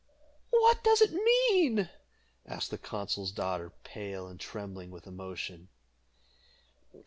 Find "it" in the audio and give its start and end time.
1.03-1.13